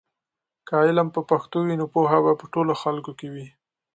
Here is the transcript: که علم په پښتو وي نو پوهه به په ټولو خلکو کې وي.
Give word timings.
که 0.67 0.73
علم 0.85 1.07
په 1.15 1.21
پښتو 1.29 1.57
وي 1.67 1.75
نو 1.81 1.85
پوهه 1.93 2.19
به 2.25 2.31
په 2.41 2.45
ټولو 2.53 2.73
خلکو 2.83 3.11
کې 3.19 3.27
وي. 3.33 3.47